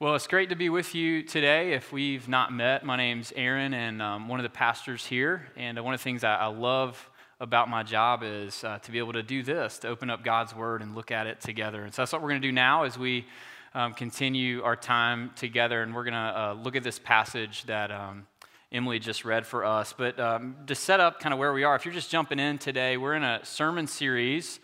[0.00, 1.72] Well, it's great to be with you today.
[1.72, 5.48] If we've not met, my name's Aaron, and um, one of the pastors here.
[5.56, 8.92] And uh, one of the things I, I love about my job is uh, to
[8.92, 11.82] be able to do this, to open up God's Word and look at it together.
[11.82, 13.26] And so that's what we're going to do now as we
[13.74, 15.82] um, continue our time together.
[15.82, 18.28] And we're going to uh, look at this passage that um,
[18.70, 19.92] Emily just read for us.
[19.98, 22.58] But um, to set up kind of where we are, if you're just jumping in
[22.58, 24.60] today, we're in a sermon series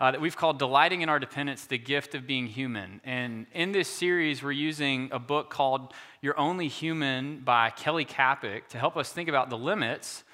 [0.00, 3.00] uh, that we've called Delighting in Our Dependence The Gift of Being Human.
[3.04, 8.68] And in this series, we're using a book called You're Only Human by Kelly Kapic
[8.70, 10.24] to help us think about the limits,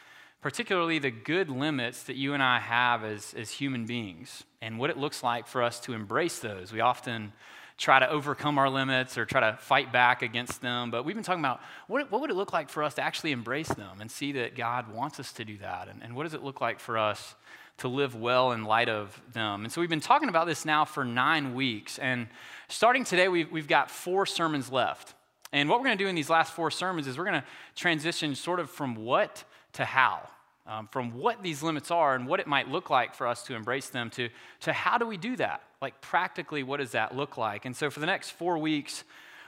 [0.40, 4.90] particularly the good limits that you and I have as, as human beings, and what
[4.90, 6.72] it looks like for us to embrace those.
[6.72, 7.32] We often
[7.76, 10.90] try to overcome our limits or try to fight back against them.
[10.90, 13.32] But we've been talking about what, what would it look like for us to actually
[13.32, 15.88] embrace them and see that God wants us to do that?
[15.88, 17.34] And, and what does it look like for us
[17.80, 19.64] to live well in light of them.
[19.64, 21.98] And so we've been talking about this now for nine weeks.
[21.98, 22.28] And
[22.68, 25.14] starting today, we've, we've got four sermons left.
[25.52, 27.46] And what we're going to do in these last four sermons is we're going to
[27.74, 30.28] transition sort of from what to how,
[30.66, 33.54] um, from what these limits are and what it might look like for us to
[33.54, 34.28] embrace them to,
[34.60, 35.62] to how do we do that?
[35.80, 37.64] Like, practically, what does that look like?
[37.64, 39.04] And so for the next four weeks,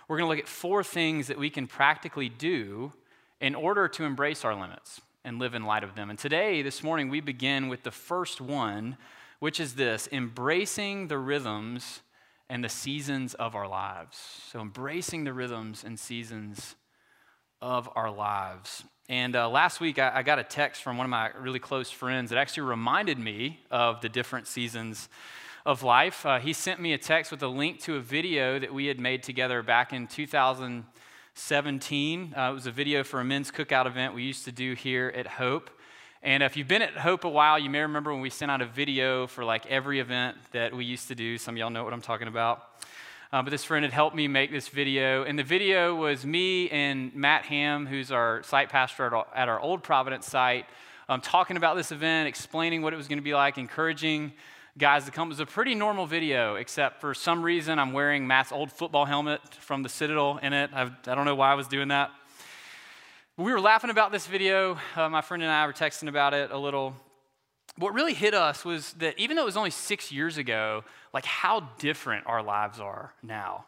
[0.08, 2.92] we're going to look at four things that we can practically do
[3.42, 6.10] in order to embrace our limits and live in light of them.
[6.10, 8.96] And today, this morning, we begin with the first one,
[9.38, 12.00] which is this embracing the rhythms
[12.48, 14.18] and the seasons of our lives.
[14.50, 16.76] So, embracing the rhythms and seasons
[17.60, 18.84] of our lives.
[19.08, 21.90] And uh, last week, I, I, got a text from one of my really close
[21.90, 25.08] friends that actually reminded me of the different seasons
[25.64, 26.26] of life.
[26.26, 28.98] Uh, he sent me a text with a link to a video that we had
[28.98, 30.84] made together back in 2000.
[31.34, 32.34] 17.
[32.36, 35.12] Uh, it was a video for a men's cookout event we used to do here
[35.16, 35.70] at Hope.
[36.22, 38.60] And if you've been at Hope a while, you may remember when we sent out
[38.60, 41.38] a video for like every event that we used to do.
[41.38, 42.68] Some of y'all know what I'm talking about.
[43.32, 45.24] Uh, but this friend had helped me make this video.
[45.24, 49.82] And the video was me and Matt Ham, who's our site pastor at our, Old
[49.82, 50.66] Providence site,
[51.08, 54.32] um, talking about this event, explaining what it was going to be like, encouraging
[54.78, 55.28] guys to come.
[55.28, 59.04] It was a pretty normal video, except for some reason I'm wearing Matt's old football
[59.04, 60.70] helmet from the Citadel in it.
[60.72, 62.10] I've, I do not know why I was doing that.
[63.36, 64.78] We were laughing about this video.
[64.96, 66.94] Uh, my friend and I were texting about it a little.
[67.76, 71.24] What really hit us was that even though it was only six years ago, like
[71.26, 73.66] how different our lives are now.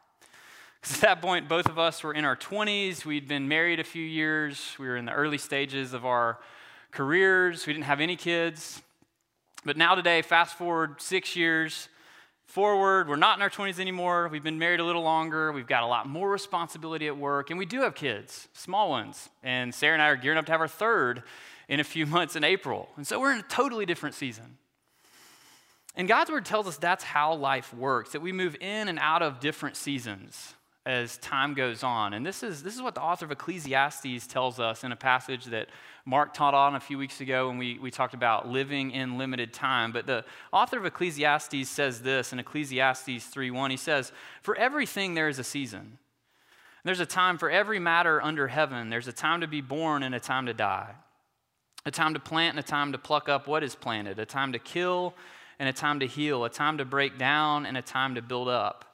[0.81, 3.05] Because at that point, both of us were in our 20s.
[3.05, 4.75] We'd been married a few years.
[4.79, 6.39] We were in the early stages of our
[6.93, 7.67] careers.
[7.67, 8.83] We didn't have any kids.
[9.65, 11.89] But now, today, fast forward six years
[12.47, 14.29] forward, we're not in our 20s anymore.
[14.29, 15.53] We've been married a little longer.
[15.53, 17.51] We've got a lot more responsibility at work.
[17.51, 19.31] And we do have kids, small ones.
[19.43, 21.23] And Sarah and I are gearing up to have our third
[21.69, 22.89] in a few months in April.
[22.97, 24.59] And so we're in a totally different season.
[25.97, 29.23] And God's word tells us that's how life works, that we move in and out
[29.23, 30.55] of different seasons
[30.87, 32.13] as time goes on.
[32.13, 35.47] And this is, this is what the author of Ecclesiastes tells us in a passage
[35.47, 35.69] that
[36.05, 39.55] Mark taught on a few weeks ago when we, we talked about living in limited
[39.55, 39.93] time.
[39.93, 43.71] But the author of Ecclesiastes says this in Ecclesiastes 3.1.
[43.71, 44.13] He says,
[44.43, 45.99] For everything there is a season.
[46.85, 48.91] There's a time for every matter under heaven.
[48.91, 50.95] There's a time to be born and a time to die.
[51.87, 54.19] A time to plant and a time to pluck up what is planted.
[54.19, 55.15] A time to kill
[55.59, 56.45] and a time to heal.
[56.45, 58.94] A time to break down and a time to build up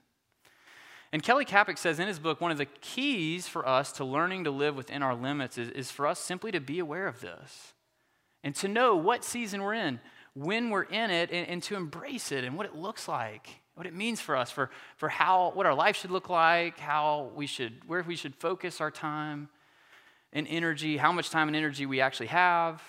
[1.13, 4.45] And Kelly Kapic says in his book, one of the keys for us to learning
[4.45, 7.73] to live within our limits is, is for us simply to be aware of this
[8.43, 9.99] and to know what season we're in,
[10.33, 13.85] when we're in it, and, and to embrace it and what it looks like, what
[13.85, 17.45] it means for us, for, for how, what our life should look like, how we
[17.45, 19.49] should, where we should focus our time
[20.31, 22.81] and energy, how much time and energy we actually have.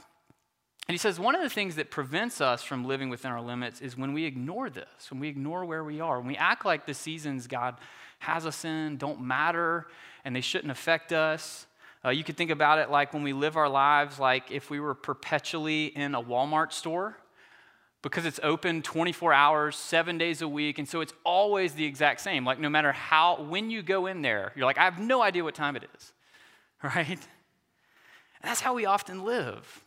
[0.88, 3.80] And he says one of the things that prevents us from living within our limits
[3.80, 6.86] is when we ignore this, when we ignore where we are, when we act like
[6.86, 7.76] the seasons God
[8.22, 9.86] has us in don't matter
[10.24, 11.66] and they shouldn't affect us.
[12.04, 14.80] Uh, you could think about it like when we live our lives like if we
[14.80, 17.16] were perpetually in a Walmart store
[18.02, 22.20] because it's open 24 hours, seven days a week, and so it's always the exact
[22.20, 22.44] same.
[22.44, 25.44] Like no matter how, when you go in there, you're like, I have no idea
[25.44, 26.12] what time it is,
[26.82, 27.08] right?
[27.08, 27.20] And
[28.42, 29.84] that's how we often live.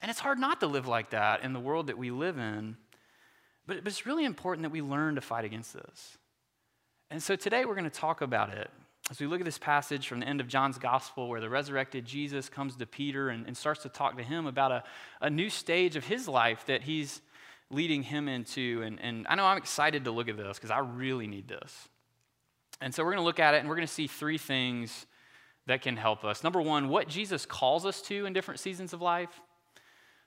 [0.00, 2.76] And it's hard not to live like that in the world that we live in.
[3.66, 6.17] But, but it's really important that we learn to fight against this.
[7.10, 8.70] And so today we're going to talk about it.
[9.10, 12.04] as we look at this passage from the end of John's gospel, where the resurrected
[12.04, 14.84] Jesus comes to Peter and, and starts to talk to him about a,
[15.22, 17.22] a new stage of his life that he's
[17.70, 18.82] leading him into.
[18.84, 21.88] And, and I know I'm excited to look at this because I really need this.
[22.82, 25.06] And so we're going to look at it and we're going to see three things
[25.66, 26.44] that can help us.
[26.44, 29.40] Number one, what Jesus calls us to in different seasons of life.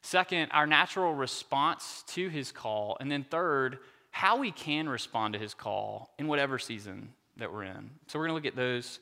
[0.01, 2.97] Second, our natural response to his call.
[2.99, 3.77] And then third,
[4.11, 7.89] how we can respond to his call in whatever season that we're in.
[8.07, 8.99] So we're going to look at those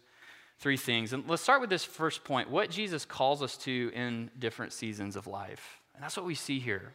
[0.59, 1.13] three things.
[1.13, 5.15] And let's start with this first point what Jesus calls us to in different seasons
[5.15, 5.79] of life.
[5.95, 6.94] And that's what we see here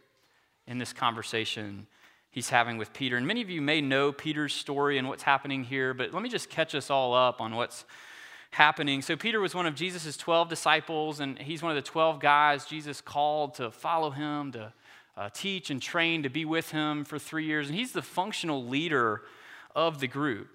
[0.66, 1.86] in this conversation
[2.30, 3.16] he's having with Peter.
[3.16, 6.28] And many of you may know Peter's story and what's happening here, but let me
[6.28, 7.84] just catch us all up on what's
[8.50, 9.02] happening.
[9.02, 12.64] So, Peter was one of Jesus' 12 disciples, and he's one of the 12 guys
[12.64, 14.72] Jesus called to follow him, to
[15.16, 17.68] uh, teach and train, to be with him for three years.
[17.68, 19.22] And he's the functional leader
[19.74, 20.48] of the group.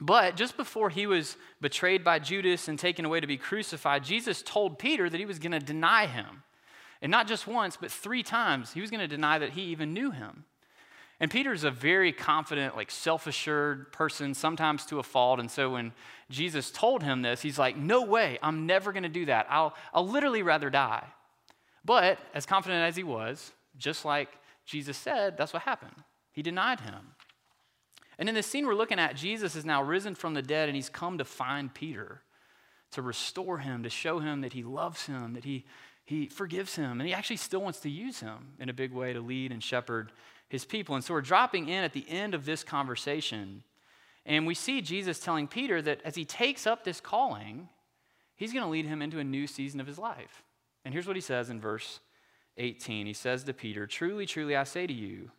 [0.00, 4.42] But just before he was betrayed by Judas and taken away to be crucified, Jesus
[4.42, 6.44] told Peter that he was going to deny him.
[7.02, 9.92] And not just once, but three times, he was going to deny that he even
[9.92, 10.44] knew him.
[11.20, 15.40] And Peter's a very confident, like self assured person, sometimes to a fault.
[15.40, 15.92] And so when
[16.30, 19.46] Jesus told him this, he's like, No way, I'm never going to do that.
[19.50, 21.04] I'll, I'll literally rather die.
[21.84, 24.28] But as confident as he was, just like
[24.66, 25.94] Jesus said, that's what happened.
[26.32, 27.14] He denied him.
[28.18, 30.76] And in this scene we're looking at, Jesus is now risen from the dead and
[30.76, 32.22] he's come to find Peter,
[32.92, 35.64] to restore him, to show him that he loves him, that he,
[36.04, 39.12] he forgives him, and he actually still wants to use him in a big way
[39.12, 40.10] to lead and shepherd
[40.48, 40.94] his people.
[40.94, 43.62] And so we're dropping in at the end of this conversation,
[44.26, 47.68] and we see Jesus telling Peter that as he takes up this calling,
[48.36, 50.42] he's going to lead him into a new season of his life.
[50.84, 52.00] And here's what he says in verse
[52.58, 55.30] 18 He says to Peter, Truly, truly, I say to you,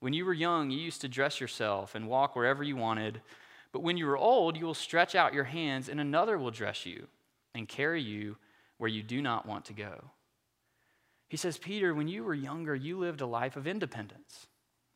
[0.00, 3.22] when you were young, you used to dress yourself and walk wherever you wanted.
[3.72, 6.86] But when you are old, you will stretch out your hands, and another will dress
[6.86, 7.06] you
[7.54, 8.36] and carry you
[8.78, 10.10] where you do not want to go.
[11.28, 14.46] He says, Peter, when you were younger, you lived a life of independence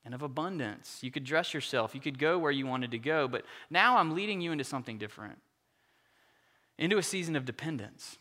[0.04, 0.98] and of abundance.
[1.02, 4.14] You could dress yourself, you could go where you wanted to go, but now I'm
[4.14, 5.38] leading you into something different
[6.80, 8.16] into a season of dependence,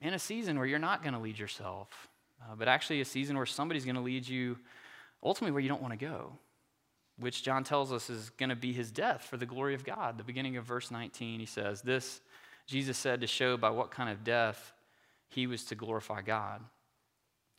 [0.00, 2.08] in a season where you're not going to lead yourself,
[2.50, 4.58] uh, but actually a season where somebody's going to lead you
[5.22, 6.32] ultimately where you don't want to go,
[7.18, 10.18] which John tells us is going to be his death for the glory of God.
[10.18, 12.20] The beginning of verse 19, he says, This
[12.66, 14.72] Jesus said to show by what kind of death
[15.28, 16.62] he was to glorify God.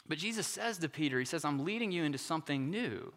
[0.08, 3.14] But Jesus says to Peter, He says, I'm leading you into something new.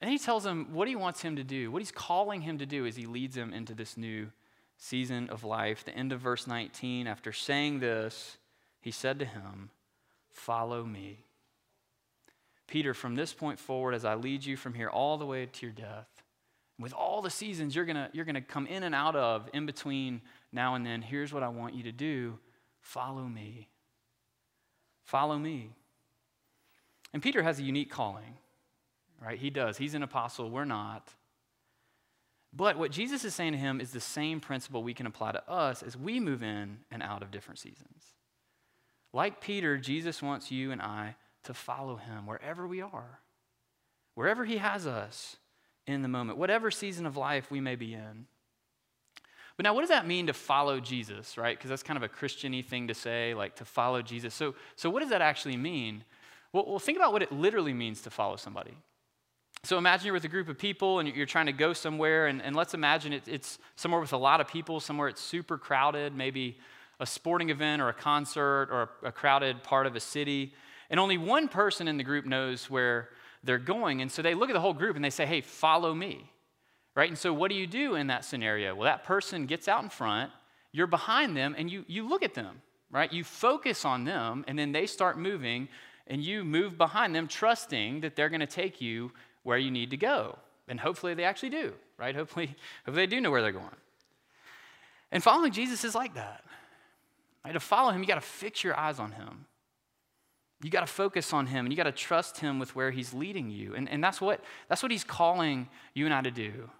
[0.00, 2.66] And he tells him what he wants him to do, what he's calling him to
[2.66, 4.30] do as he leads him into this new
[4.76, 5.84] season of life.
[5.84, 8.36] The end of verse 19, after saying this,
[8.80, 9.70] he said to him,
[10.34, 11.24] Follow me.
[12.66, 15.66] Peter, from this point forward, as I lead you from here all the way to
[15.66, 16.08] your death,
[16.78, 19.64] with all the seasons you're going you're going to come in and out of in
[19.64, 20.20] between
[20.52, 22.38] now and then, here's what I want you to do
[22.80, 23.68] follow me.
[25.04, 25.70] Follow me.
[27.12, 28.36] And Peter has a unique calling,
[29.22, 29.38] right?
[29.38, 29.76] He does.
[29.76, 31.14] He's an apostle, we're not.
[32.52, 35.48] But what Jesus is saying to him is the same principle we can apply to
[35.48, 38.14] us as we move in and out of different seasons.
[39.14, 41.14] Like Peter, Jesus wants you and I
[41.44, 43.20] to follow him wherever we are,
[44.16, 45.36] wherever he has us
[45.86, 48.26] in the moment, whatever season of life we may be in.
[49.56, 51.56] But now, what does that mean to follow Jesus, right?
[51.56, 54.34] Because that's kind of a Christian thing to say, like to follow Jesus.
[54.34, 56.02] So, so what does that actually mean?
[56.52, 58.76] Well, well, think about what it literally means to follow somebody.
[59.62, 62.42] So imagine you're with a group of people and you're trying to go somewhere, and,
[62.42, 66.16] and let's imagine it, it's somewhere with a lot of people, somewhere it's super crowded,
[66.16, 66.58] maybe
[67.00, 70.54] a sporting event or a concert or a, crowded part of a city.
[70.90, 73.08] And only one person in the group knows where
[73.42, 74.00] they're going.
[74.00, 76.30] And so they look at the whole group and they say, hey, follow me
[76.94, 77.08] right?
[77.08, 78.74] And so what do you do in that scenario?
[78.74, 80.30] Well, that person gets out in front,
[80.72, 83.12] you're behind them, and you, you look at them, right?
[83.12, 85.68] You focus on them, and then they start moving,
[86.06, 89.90] and you move behind them, trusting that they're going to take you where you need
[89.90, 90.38] to go.
[90.68, 92.14] And hopefully they actually do, right?
[92.14, 92.54] Hopefully,
[92.86, 93.68] hopefully they do know where they're going.
[95.12, 96.44] And following Jesus is like that.
[97.44, 97.52] Right?
[97.52, 99.46] To follow him, you got to fix your eyes on him.
[100.62, 103.12] You got to focus on him and you got to trust him with where he's
[103.12, 103.74] leading you.
[103.74, 106.70] And, and that's, what, that's what he's calling you and I to do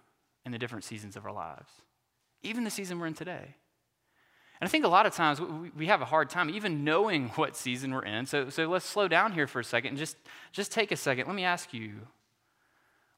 [0.45, 1.69] in the different seasons of our lives,
[2.41, 3.55] even the season we're in today.
[4.59, 5.39] And I think a lot of times
[5.75, 8.25] we have a hard time even knowing what season we're in.
[8.25, 10.17] So, so let's slow down here for a second and just,
[10.51, 11.27] just take a second.
[11.27, 11.91] Let me ask you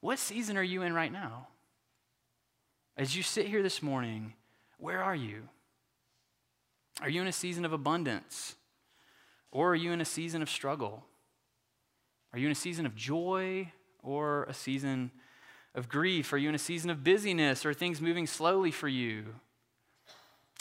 [0.00, 1.48] what season are you in right now?
[2.96, 4.34] As you sit here this morning,
[4.78, 5.48] where are you?
[7.00, 8.56] Are you in a season of abundance?
[9.50, 11.04] Or are you in a season of struggle?
[12.32, 15.10] Are you in a season of joy or a season
[15.74, 16.32] of grief?
[16.32, 19.24] Are you in a season of busyness or things moving slowly for you?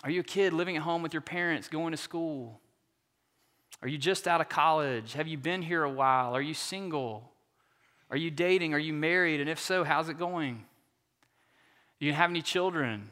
[0.03, 2.61] Are you a kid living at home with your parents, going to school?
[3.81, 5.13] Are you just out of college?
[5.13, 6.35] Have you been here a while?
[6.35, 7.31] Are you single?
[8.09, 8.73] Are you dating?
[8.73, 9.41] Are you married?
[9.41, 10.65] And if so, how's it going?
[11.99, 13.09] Do you have any children?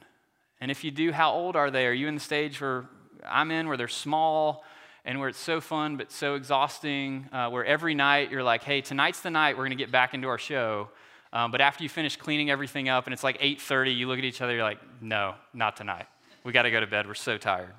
[0.61, 1.85] And if you do, how old are they?
[1.85, 2.85] Are you in the stage where
[3.27, 4.63] I'm in, where they're small
[5.05, 8.81] and where it's so fun but so exhausting, uh, where every night you're like, hey,
[8.81, 10.89] tonight's the night we're going to get back into our show.
[11.31, 14.25] Um, but after you finish cleaning everything up and it's like 8.30, you look at
[14.25, 16.07] each other, you're like, no, not tonight.
[16.43, 17.07] We got to go to bed.
[17.07, 17.73] We're so tired.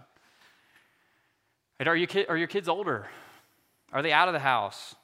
[1.79, 3.07] And are, you are your kids older?
[3.93, 4.95] Are they out of the house?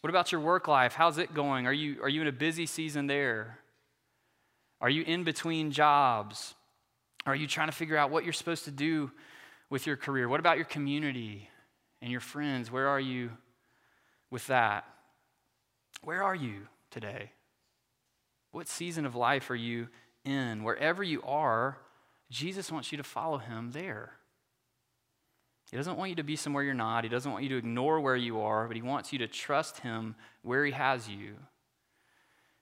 [0.00, 0.92] What about your work life?
[0.92, 1.66] How's it going?
[1.66, 3.58] Are you, are you in a busy season there?
[4.80, 6.54] Are you in between jobs?
[7.24, 9.10] Are you trying to figure out what you're supposed to do
[9.70, 10.28] with your career?
[10.28, 11.48] What about your community
[12.00, 12.70] and your friends?
[12.70, 13.30] Where are you
[14.30, 14.84] with that?
[16.02, 17.32] Where are you today?
[18.52, 19.88] What season of life are you
[20.24, 20.62] in?
[20.62, 21.78] Wherever you are,
[22.30, 24.12] Jesus wants you to follow him there.
[25.70, 27.04] He doesn't want you to be somewhere you're not.
[27.04, 29.80] He doesn't want you to ignore where you are, but he wants you to trust
[29.80, 31.34] him where he has you.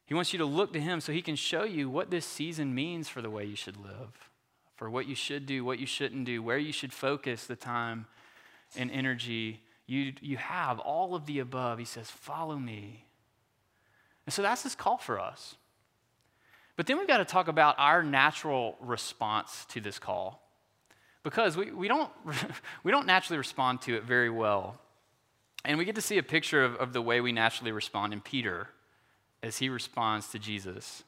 [0.07, 2.75] He wants you to look to him so he can show you what this season
[2.75, 4.31] means for the way you should live,
[4.77, 8.07] for what you should do, what you shouldn't do, where you should focus the time
[8.77, 11.79] and energy you, you have, all of the above.
[11.79, 13.05] He says, Follow me.
[14.27, 15.57] And so that's his call for us.
[16.77, 20.43] But then we've got to talk about our natural response to this call
[21.23, 22.11] because we, we, don't,
[22.85, 24.81] we don't naturally respond to it very well.
[25.65, 28.21] And we get to see a picture of, of the way we naturally respond in
[28.21, 28.69] Peter
[29.43, 31.05] as he responds to Jesus.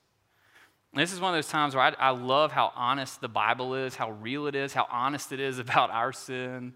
[0.96, 3.74] And this is one of those times where I, I love how honest the Bible
[3.74, 6.72] is, how real it is, how honest it is about our sin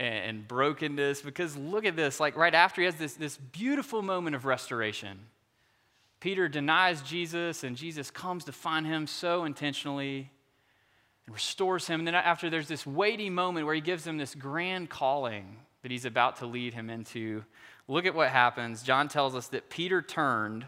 [0.00, 1.22] and, and brokenness.
[1.22, 5.20] Because look at this, like right after he has this, this beautiful moment of restoration.
[6.18, 10.32] Peter denies Jesus, and Jesus comes to find him so intentionally
[11.26, 12.00] and restores him.
[12.00, 15.92] And then after there's this weighty moment where he gives him this grand calling that
[15.92, 17.44] he's about to lead him into.
[17.86, 18.82] Look at what happens.
[18.82, 20.66] John tells us that Peter turned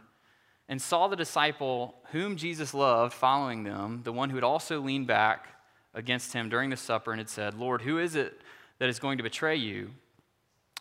[0.69, 5.07] and saw the disciple whom Jesus loved following them, the one who had also leaned
[5.07, 5.47] back
[5.95, 8.41] against him during the supper and had said, Lord, who is it
[8.79, 9.91] that is going to betray you?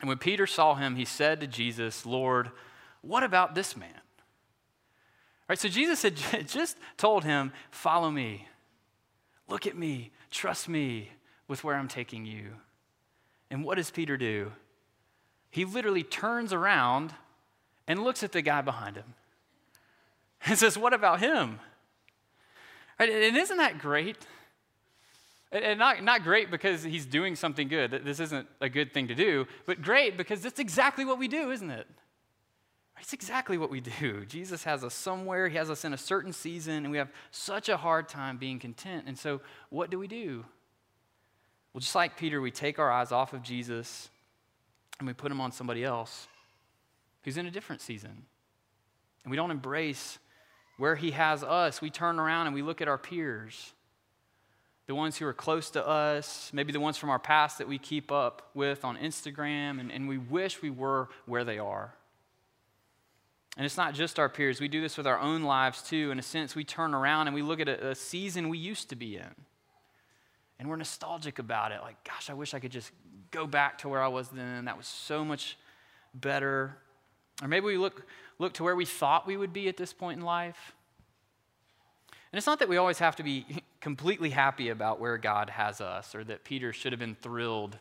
[0.01, 2.51] And when Peter saw him, he said to Jesus, Lord,
[3.01, 3.89] what about this man?
[3.95, 6.15] All right, so Jesus had
[6.47, 8.47] just told him, Follow me.
[9.47, 11.11] Look at me, trust me
[11.47, 12.55] with where I'm taking you.
[13.49, 14.51] And what does Peter do?
[15.49, 17.13] He literally turns around
[17.87, 19.15] and looks at the guy behind him
[20.45, 21.59] and says, What about him?
[22.99, 24.17] And isn't that great?
[25.51, 28.01] And not, not great because he's doing something good.
[28.03, 31.51] This isn't a good thing to do, but great because that's exactly what we do,
[31.51, 31.87] isn't it?
[32.99, 34.25] It's exactly what we do.
[34.25, 37.69] Jesus has us somewhere, He has us in a certain season, and we have such
[37.69, 39.05] a hard time being content.
[39.07, 40.45] And so, what do we do?
[41.73, 44.09] Well, just like Peter, we take our eyes off of Jesus
[44.97, 46.27] and we put them on somebody else
[47.23, 48.25] who's in a different season.
[49.23, 50.17] And we don't embrace
[50.77, 51.81] where He has us.
[51.81, 53.73] We turn around and we look at our peers,
[54.85, 57.77] the ones who are close to us, maybe the ones from our past that we
[57.77, 61.93] keep up with on Instagram, and, and we wish we were where they are.
[63.57, 64.61] And it's not just our peers.
[64.61, 66.11] We do this with our own lives too.
[66.11, 68.89] In a sense, we turn around and we look at a, a, season we used
[68.89, 69.33] to be in.
[70.59, 71.81] And we're nostalgic about it.
[71.81, 72.91] Like, gosh, I wish I could just
[73.31, 74.65] go back to where I was then.
[74.65, 75.57] That was so much
[76.13, 76.77] better.
[77.41, 78.05] Or maybe we look,
[78.39, 80.73] look to where we thought we would be at this point in life.
[82.31, 83.45] And it's not that we always have to be
[83.81, 87.77] completely happy about where God has us or that Peter should have been thrilled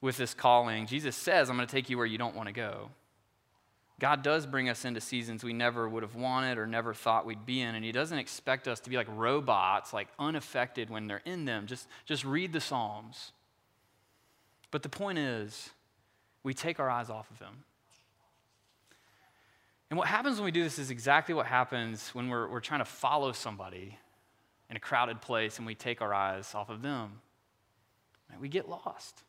[0.00, 0.86] with this calling.
[0.86, 2.90] Jesus says, I'm going to take you where you don't want to go.
[4.00, 7.46] God does bring us into seasons we never would have wanted or never thought we'd
[7.46, 11.22] be in, and He doesn't expect us to be like robots, like unaffected when they're
[11.24, 11.66] in them.
[11.66, 13.32] Just, just read the Psalms.
[14.70, 15.70] But the point is,
[16.42, 17.64] we take our eyes off of Him.
[19.94, 22.80] And what happens when we do this is exactly what happens when we're, we're trying
[22.80, 23.96] to follow somebody
[24.68, 27.20] in a crowded place and we take our eyes off of them.
[28.40, 29.22] We get lost.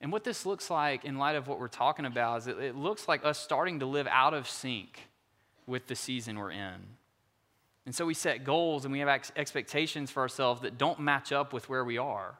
[0.00, 2.74] And what this looks like in light of what we're talking about is it, it
[2.74, 5.10] looks like us starting to live out of sync
[5.66, 6.80] with the season we're in.
[7.84, 11.32] And so we set goals and we have ex- expectations for ourselves that don't match
[11.32, 12.38] up with where we are.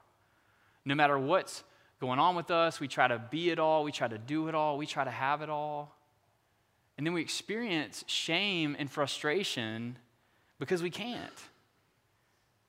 [0.86, 1.64] No matter what's
[2.00, 4.54] going on with us, we try to be it all, we try to do it
[4.54, 5.94] all, we try to have it all.
[6.96, 9.98] And then we experience shame and frustration
[10.58, 11.32] because we can't.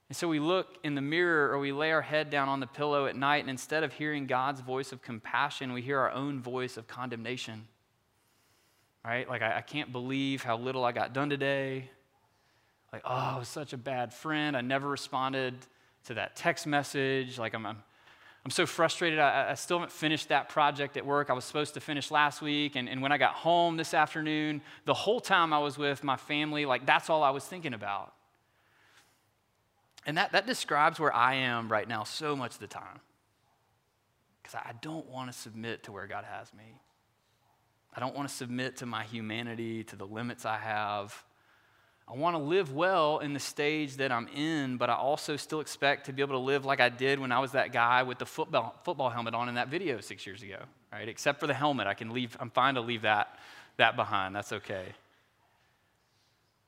[0.09, 2.67] And so we look in the mirror or we lay our head down on the
[2.67, 6.41] pillow at night, and instead of hearing God's voice of compassion, we hear our own
[6.41, 7.67] voice of condemnation.
[9.03, 9.27] Right?
[9.27, 11.89] Like, I, I can't believe how little I got done today.
[12.93, 14.55] Like, oh, I was such a bad friend.
[14.55, 15.55] I never responded
[16.05, 17.37] to that text message.
[17.37, 17.83] Like, I'm, I'm,
[18.45, 19.17] I'm so frustrated.
[19.17, 22.43] I, I, still haven't finished that project at work I was supposed to finish last
[22.43, 22.75] week.
[22.75, 26.15] And, and when I got home this afternoon, the whole time I was with my
[26.15, 28.13] family, like, that's all I was thinking about.
[30.05, 32.99] And that, that describes where I am right now so much of the time.
[34.43, 36.79] Because I don't want to submit to where God has me.
[37.95, 41.23] I don't want to submit to my humanity, to the limits I have.
[42.07, 45.59] I want to live well in the stage that I'm in, but I also still
[45.59, 48.19] expect to be able to live like I did when I was that guy with
[48.19, 50.59] the football, football helmet on in that video six years ago,
[50.93, 51.09] right?
[51.09, 51.87] Except for the helmet.
[51.87, 53.39] I can leave, I'm fine to leave that,
[53.77, 54.35] that behind.
[54.35, 54.85] That's okay.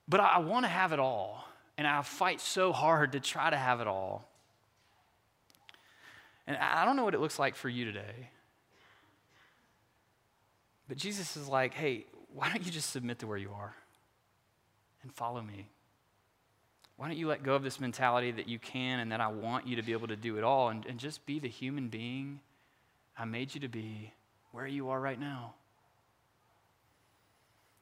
[0.08, 3.48] But I, I want to have it all, and I fight so hard to try
[3.48, 4.28] to have it all.
[6.48, 8.30] And I don't know what it looks like for you today.
[10.88, 13.74] But Jesus is like, hey, why don't you just submit to where you are
[15.08, 15.66] and follow me?
[16.98, 19.66] Why don't you let go of this mentality that you can and that I want
[19.66, 22.40] you to be able to do it all and, and just be the human being
[23.16, 24.12] I made you to be
[24.52, 25.54] where you are right now?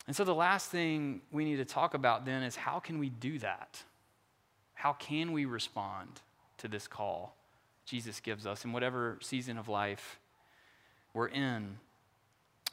[0.06, 3.08] And so the last thing we need to talk about then is how can we
[3.08, 3.82] do that?
[4.74, 6.08] How can we respond
[6.58, 7.34] to this call
[7.84, 10.18] Jesus gives us in whatever season of life
[11.12, 11.78] we're in?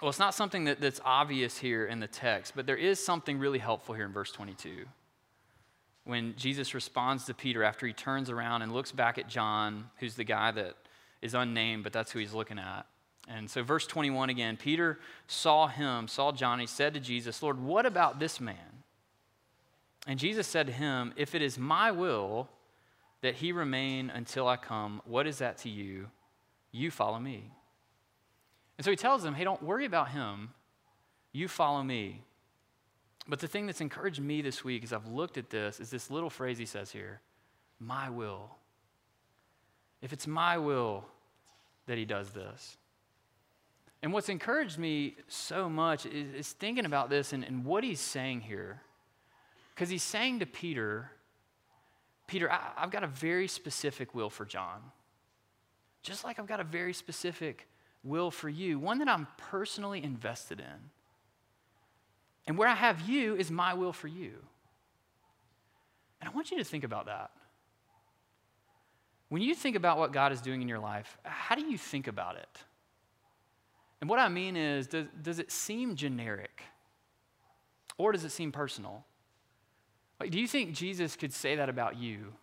[0.03, 3.39] Well, it's not something that, that's obvious here in the text, but there is something
[3.39, 4.83] really helpful here in verse 22.
[6.03, 10.15] When Jesus responds to Peter after he turns around and looks back at John, who's
[10.15, 10.75] the guy that
[11.21, 12.85] is unnamed, but that's who he's looking at.
[13.29, 17.63] And so, verse 21 again Peter saw him, saw John, he said to Jesus, Lord,
[17.63, 18.83] what about this man?
[20.05, 22.49] And Jesus said to him, If it is my will
[23.21, 26.09] that he remain until I come, what is that to you?
[26.73, 27.51] You follow me.
[28.77, 30.49] And so he tells them, hey, don't worry about him.
[31.31, 32.23] You follow me.
[33.27, 36.09] But the thing that's encouraged me this week as I've looked at this is this
[36.09, 37.21] little phrase he says here
[37.79, 38.55] my will.
[40.01, 41.05] If it's my will
[41.87, 42.77] that he does this.
[44.01, 48.01] And what's encouraged me so much is, is thinking about this and, and what he's
[48.01, 48.81] saying here.
[49.73, 51.09] Because he's saying to Peter,
[52.27, 54.81] Peter, I, I've got a very specific will for John.
[56.03, 57.67] Just like I've got a very specific
[58.03, 60.89] will for you, one that I'm personally invested in.
[62.45, 64.33] And where I have you is my will for you.
[66.19, 67.31] And I want you to think about that.
[69.29, 72.07] When you think about what God is doing in your life, how do you think
[72.07, 72.59] about it?
[74.01, 76.61] And what I mean is, does, does it seem generic?
[77.97, 79.05] Or does it seem personal?
[80.19, 82.33] Like, do you think Jesus could say that about you?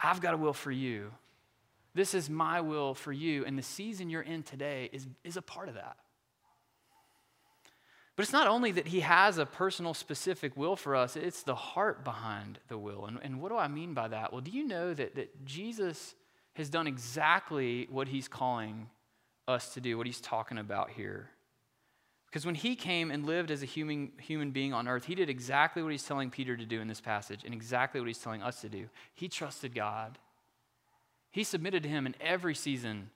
[0.00, 1.10] I've got a will for you.
[1.94, 3.44] This is my will for you.
[3.44, 5.96] And the season you're in today is, is a part of that.
[8.18, 11.54] But it's not only that he has a personal, specific will for us, it's the
[11.54, 13.06] heart behind the will.
[13.06, 14.32] And, and what do I mean by that?
[14.32, 16.16] Well, do you know that, that Jesus
[16.54, 18.88] has done exactly what he's calling
[19.46, 21.30] us to do, what he's talking about here?
[22.26, 25.30] Because when he came and lived as a human, human being on earth, he did
[25.30, 28.42] exactly what he's telling Peter to do in this passage and exactly what he's telling
[28.42, 28.88] us to do.
[29.14, 30.18] He trusted God.
[31.38, 33.10] He submitted to him in every season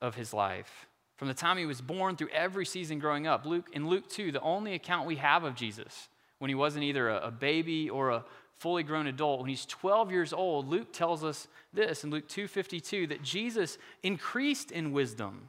[0.00, 0.88] of his life.
[1.14, 3.46] From the time he was born through every season growing up.
[3.46, 6.08] Luke, in Luke 2, the only account we have of Jesus
[6.40, 8.24] when he wasn't either a, a baby or a
[8.58, 13.08] fully grown adult, when he's 12 years old, Luke tells us this in Luke 2:52
[13.10, 15.48] that Jesus increased in wisdom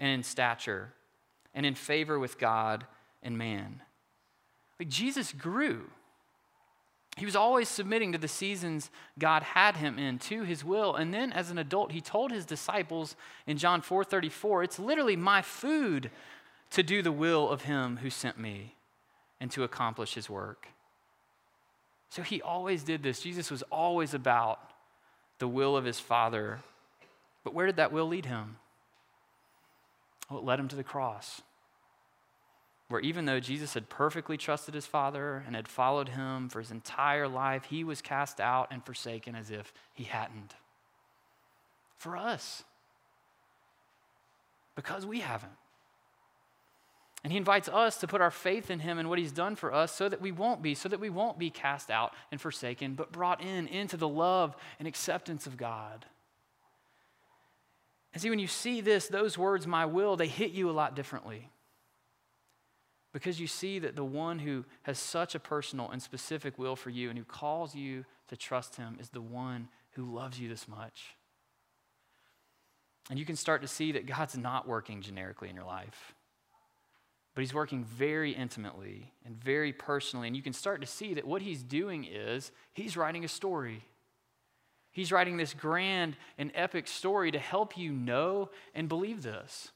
[0.00, 0.94] and in stature
[1.54, 2.84] and in favor with God
[3.22, 3.82] and man.
[4.80, 5.92] Like Jesus grew.
[7.16, 10.94] He was always submitting to the seasons God had him in, to his will.
[10.94, 15.40] And then as an adult, he told his disciples in John 4:34, it's literally my
[15.40, 16.10] food
[16.70, 18.74] to do the will of him who sent me
[19.40, 20.68] and to accomplish his work.
[22.10, 23.20] So he always did this.
[23.20, 24.60] Jesus was always about
[25.38, 26.60] the will of his Father.
[27.44, 28.58] But where did that will lead him?
[30.28, 31.40] Well, it led him to the cross
[32.88, 36.70] where even though Jesus had perfectly trusted his Father and had followed him for his
[36.70, 40.54] entire life, he was cast out and forsaken as if he hadn't.
[41.98, 42.62] For us,
[44.76, 45.52] because we haven't.
[47.24, 49.74] And he invites us to put our faith in him and what he's done for
[49.74, 52.94] us so that we won't be, so that we won't be cast out and forsaken,
[52.94, 56.06] but brought in into the love and acceptance of God.
[58.12, 60.94] And see, when you see this, those words, my will, they hit you a lot
[60.94, 61.50] differently
[63.16, 66.90] because you see that the one who has such a personal and specific will for
[66.90, 70.68] you and who calls you to trust him is the one who loves you this
[70.68, 71.16] much.
[73.08, 76.14] And you can start to see that God's not working generically in your life,
[77.34, 80.26] but he's working very intimately and very personally.
[80.26, 83.82] And you can start to see that what he's doing is he's writing a story.
[84.92, 89.70] He's writing this grand and epic story to help you know and believe this.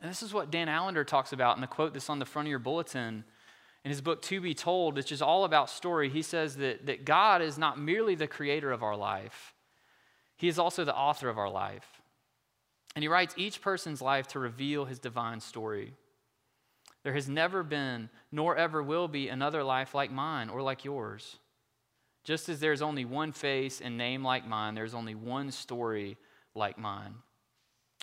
[0.00, 2.46] And this is what Dan Allender talks about in the quote that's on the front
[2.46, 3.24] of your bulletin
[3.84, 6.08] in his book, To Be Told, which is all about story.
[6.08, 9.54] He says that, that God is not merely the creator of our life,
[10.36, 11.86] He is also the author of our life.
[12.94, 15.94] And he writes each person's life to reveal his divine story.
[17.04, 21.36] There has never been, nor ever will be, another life like mine or like yours.
[22.24, 26.16] Just as there's only one face and name like mine, there's only one story
[26.54, 27.14] like mine.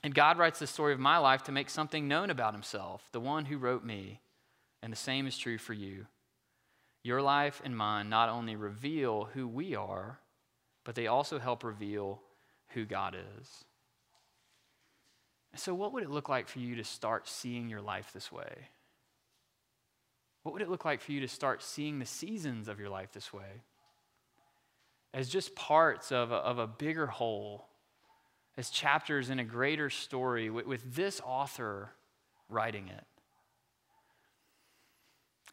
[0.06, 3.20] And God writes the story of my life to make something known about himself, the
[3.20, 4.22] one who wrote me.
[4.84, 6.06] And the same is true for you.
[7.02, 10.20] Your life and mine not only reveal who we are,
[10.84, 12.22] but they also help reveal
[12.76, 13.66] who God is.
[15.56, 18.70] So, what would it look like for you to start seeing your life this way?
[20.44, 23.12] What would it look like for you to start seeing the seasons of your life
[23.12, 23.64] this way?
[25.16, 27.70] as just parts of a, of a bigger whole,
[28.58, 31.92] as chapters in a greater story with, with this author
[32.50, 33.04] writing it.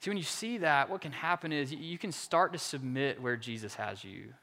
[0.01, 3.37] See, when you see that, what can happen is you can start to submit where
[3.37, 4.35] Jesus has you,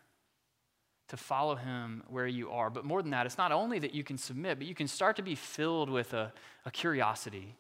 [1.10, 2.70] to follow him where you are.
[2.70, 5.18] But more than that, it's not only that you can submit, but you can start
[5.18, 6.32] to be filled with a,
[6.66, 7.58] a curiosity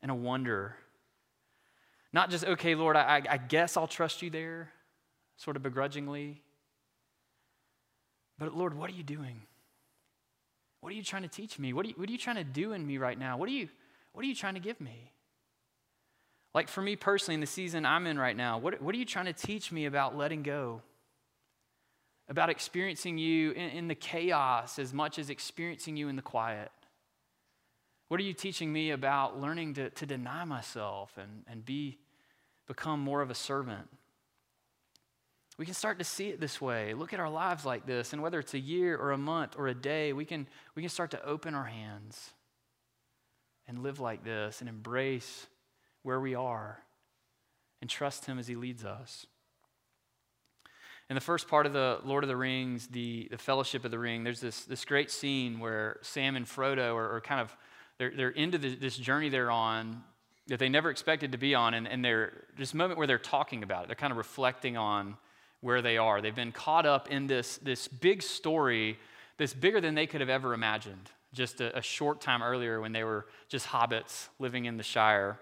[0.00, 0.76] and a wonder.
[2.12, 4.70] Not just, okay, Lord, I, I guess I'll trust you there
[5.36, 6.40] sort of begrudgingly.
[8.38, 9.42] But Lord, what are you doing?
[10.80, 11.72] What are you trying to teach me?
[11.72, 13.36] What are you, what are you trying to do in me right now?
[13.38, 13.68] What are, you,
[14.12, 15.12] what are you trying to give me?
[16.54, 19.04] Like for me personally, in the season I'm in right now, what, what are you
[19.04, 20.82] trying to teach me about letting go?
[22.28, 26.70] About experiencing you in, in the chaos as much as experiencing you in the quiet?
[28.08, 31.98] What are you teaching me about learning to, to deny myself and, and be,
[32.66, 33.88] become more of a servant?
[35.58, 36.92] We can start to see it this way.
[36.92, 39.68] Look at our lives like this, and whether it's a year or a month or
[39.68, 42.32] a day, we can, we can start to open our hands
[43.66, 45.46] and live like this and embrace
[46.02, 46.82] where we are
[47.80, 49.26] and trust Him as He leads us.
[51.08, 53.98] In the first part of the Lord of the Rings, the, the Fellowship of the
[53.98, 57.56] Ring, there's this, this great scene where Sam and Frodo are, are kind of,
[57.98, 60.02] they're, they're into the, this journey they're on
[60.48, 63.62] that they never expected to be on, and, and they're, just moment where they're talking
[63.62, 63.86] about it.
[63.88, 65.16] They're kind of reflecting on
[65.66, 66.22] where they are.
[66.22, 69.00] They've been caught up in this, this big story
[69.36, 72.92] that's bigger than they could have ever imagined just a, a, short time earlier when
[72.92, 75.40] they were just hobbits living in the Shire.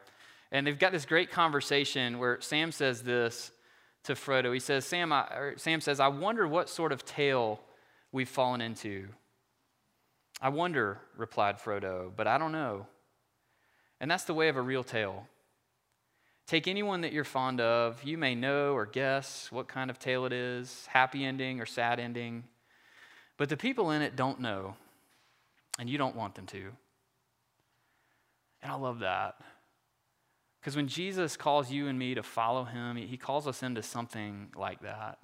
[0.50, 3.52] And they've got this great conversation where Sam says this
[4.04, 4.54] to Frodo.
[4.54, 7.60] He says, Sam, I, Sam says, I wonder what sort of tale
[8.10, 9.08] we've fallen into.
[10.40, 12.86] I wonder, replied Frodo, but I don't know.
[14.00, 15.28] And that's the way of a real tale.
[16.46, 18.02] Take anyone that you're fond of.
[18.04, 21.98] You may know or guess what kind of tale it is happy ending or sad
[21.98, 22.44] ending.
[23.36, 24.76] But the people in it don't know,
[25.78, 26.70] and you don't want them to.
[28.62, 29.36] And I love that.
[30.60, 34.48] Because when Jesus calls you and me to follow him, he calls us into something
[34.56, 35.18] like that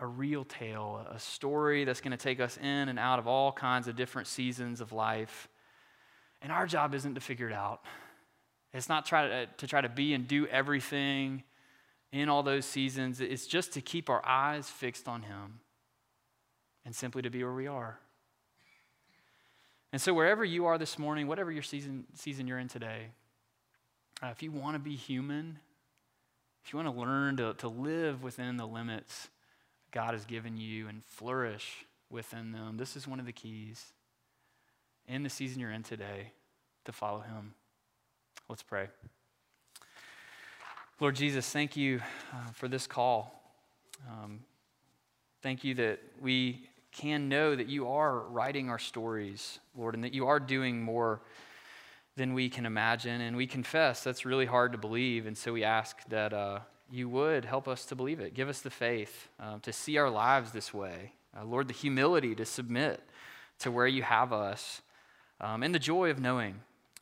[0.00, 3.52] a real tale, a story that's going to take us in and out of all
[3.52, 5.46] kinds of different seasons of life.
[6.40, 7.82] And our job isn't to figure it out.
[8.72, 11.42] It's not try to, to try to be and do everything
[12.12, 13.20] in all those seasons.
[13.20, 15.60] It's just to keep our eyes fixed on Him
[16.84, 17.98] and simply to be where we are.
[19.92, 23.08] And so, wherever you are this morning, whatever your season, season you're in today,
[24.22, 25.58] uh, if you want to be human,
[26.64, 29.28] if you want to learn to, to live within the limits
[29.90, 33.92] God has given you and flourish within them, this is one of the keys
[35.08, 36.32] in the season you're in today
[36.84, 37.54] to follow Him.
[38.50, 38.88] Let's pray.
[40.98, 42.00] Lord Jesus, thank you
[42.32, 43.44] uh, for this call.
[44.10, 44.40] Um,
[45.40, 50.14] thank you that we can know that you are writing our stories, Lord, and that
[50.14, 51.20] you are doing more
[52.16, 53.20] than we can imagine.
[53.20, 55.26] And we confess that's really hard to believe.
[55.26, 56.58] And so we ask that uh,
[56.90, 58.34] you would help us to believe it.
[58.34, 61.12] Give us the faith um, to see our lives this way.
[61.38, 63.00] Uh, Lord, the humility to submit
[63.60, 64.82] to where you have us,
[65.40, 66.56] um, and the joy of knowing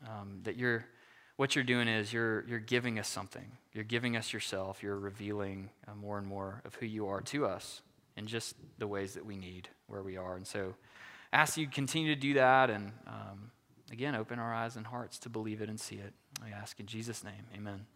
[0.07, 0.85] um, that you're
[1.39, 3.53] what you're doing is you're, you're giving us something.
[3.73, 4.83] You're giving us yourself.
[4.83, 7.81] You're revealing uh, more and more of who you are to us
[8.17, 10.35] in just the ways that we need where we are.
[10.35, 10.75] And so
[11.33, 13.53] ask you continue to do that and um,
[13.93, 16.13] again, open our eyes and hearts to believe it and see it.
[16.45, 17.87] I ask in Jesus' name, amen.